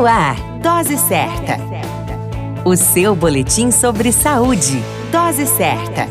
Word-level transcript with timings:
No 0.00 0.06
ar, 0.06 0.34
Dose 0.62 0.96
Certa. 0.96 1.58
O 2.64 2.74
seu 2.74 3.14
boletim 3.14 3.70
sobre 3.70 4.10
saúde. 4.12 4.82
Dose 5.12 5.44
Certa. 5.44 6.08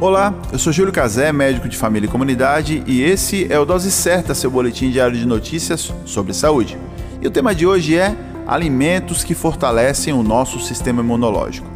Olá, 0.00 0.34
eu 0.50 0.58
sou 0.58 0.72
Júlio 0.72 0.92
Cazé, 0.92 1.30
médico 1.30 1.68
de 1.68 1.76
família 1.76 2.08
e 2.08 2.10
comunidade, 2.10 2.82
e 2.84 3.00
esse 3.00 3.46
é 3.48 3.56
o 3.56 3.64
Dose 3.64 3.88
Certa, 3.92 4.34
seu 4.34 4.50
boletim 4.50 4.90
diário 4.90 5.16
de 5.16 5.24
notícias 5.24 5.94
sobre 6.04 6.34
saúde. 6.34 6.76
E 7.20 7.26
o 7.28 7.30
tema 7.30 7.54
de 7.54 7.64
hoje 7.64 7.96
é 7.96 8.16
alimentos 8.48 9.22
que 9.22 9.32
fortalecem 9.32 10.12
o 10.12 10.24
nosso 10.24 10.58
sistema 10.58 11.02
imunológico. 11.02 11.68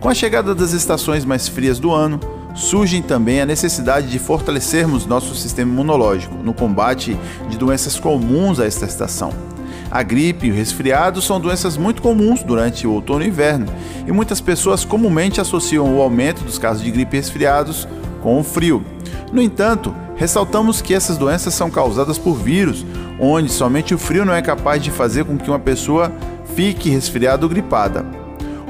Com 0.00 0.08
a 0.08 0.14
chegada 0.14 0.56
das 0.56 0.72
estações 0.72 1.24
mais 1.24 1.46
frias 1.46 1.78
do 1.78 1.92
ano, 1.92 2.18
surge 2.52 3.00
também 3.00 3.40
a 3.40 3.46
necessidade 3.46 4.08
de 4.08 4.18
fortalecermos 4.18 5.06
nosso 5.06 5.36
sistema 5.36 5.70
imunológico 5.70 6.34
no 6.34 6.52
combate 6.52 7.16
de 7.48 7.56
doenças 7.56 7.96
comuns 8.00 8.58
a 8.58 8.66
esta 8.66 8.86
estação. 8.86 9.52
A 9.92 10.02
gripe 10.02 10.46
e 10.46 10.50
o 10.50 10.54
resfriado 10.54 11.20
são 11.20 11.38
doenças 11.38 11.76
muito 11.76 12.00
comuns 12.00 12.42
durante 12.42 12.86
o 12.86 12.92
outono 12.92 13.22
e 13.22 13.28
inverno, 13.28 13.66
e 14.06 14.10
muitas 14.10 14.40
pessoas 14.40 14.86
comumente 14.86 15.38
associam 15.38 15.94
o 15.94 16.00
aumento 16.00 16.42
dos 16.42 16.56
casos 16.58 16.82
de 16.82 16.90
gripe 16.90 17.14
e 17.14 17.20
resfriados 17.20 17.86
com 18.22 18.40
o 18.40 18.42
frio. 18.42 18.82
No 19.30 19.42
entanto, 19.42 19.94
ressaltamos 20.16 20.80
que 20.80 20.94
essas 20.94 21.18
doenças 21.18 21.52
são 21.52 21.70
causadas 21.70 22.16
por 22.16 22.32
vírus, 22.36 22.86
onde 23.20 23.52
somente 23.52 23.94
o 23.94 23.98
frio 23.98 24.24
não 24.24 24.32
é 24.32 24.40
capaz 24.40 24.82
de 24.82 24.90
fazer 24.90 25.26
com 25.26 25.36
que 25.36 25.50
uma 25.50 25.58
pessoa 25.58 26.10
fique 26.56 26.88
resfriada 26.88 27.44
ou 27.44 27.50
gripada. 27.50 28.02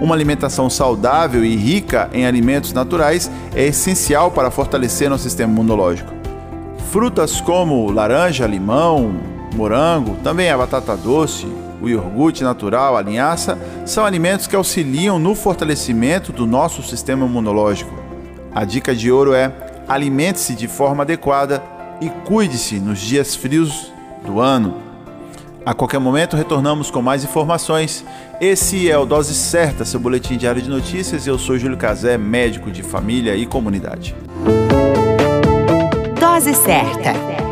Uma 0.00 0.16
alimentação 0.16 0.68
saudável 0.68 1.44
e 1.44 1.54
rica 1.54 2.10
em 2.12 2.26
alimentos 2.26 2.72
naturais 2.72 3.30
é 3.54 3.64
essencial 3.66 4.32
para 4.32 4.50
fortalecer 4.50 5.08
nosso 5.08 5.22
sistema 5.22 5.52
imunológico. 5.52 6.12
Frutas 6.90 7.40
como 7.40 7.92
laranja, 7.92 8.44
limão, 8.44 9.31
morango, 9.54 10.16
também 10.22 10.50
a 10.50 10.56
batata 10.56 10.96
doce, 10.96 11.46
o 11.80 11.88
iogurte 11.88 12.44
natural, 12.44 12.96
a 12.96 13.02
linhaça, 13.02 13.58
são 13.84 14.04
alimentos 14.04 14.46
que 14.46 14.56
auxiliam 14.56 15.18
no 15.18 15.34
fortalecimento 15.34 16.32
do 16.32 16.46
nosso 16.46 16.82
sistema 16.82 17.26
imunológico. 17.26 17.92
A 18.54 18.64
dica 18.64 18.94
de 18.94 19.10
ouro 19.10 19.34
é: 19.34 19.52
alimente-se 19.88 20.54
de 20.54 20.68
forma 20.68 21.02
adequada 21.02 21.62
e 22.00 22.08
cuide-se 22.24 22.78
nos 22.78 23.00
dias 23.00 23.34
frios 23.34 23.92
do 24.24 24.40
ano. 24.40 24.76
A 25.64 25.72
qualquer 25.74 26.00
momento 26.00 26.36
retornamos 26.36 26.90
com 26.90 27.00
mais 27.00 27.22
informações. 27.22 28.04
Esse 28.40 28.90
é 28.90 28.98
o 28.98 29.06
Dose 29.06 29.32
Certa, 29.32 29.84
seu 29.84 30.00
boletim 30.00 30.36
diário 30.36 30.60
de 30.60 30.68
notícias. 30.68 31.24
Eu 31.26 31.38
sou 31.38 31.56
Júlio 31.56 31.76
Cazé, 31.76 32.18
médico 32.18 32.70
de 32.70 32.82
família 32.82 33.36
e 33.36 33.46
comunidade. 33.46 34.14
Dose 36.18 36.52
Certa 36.54 37.51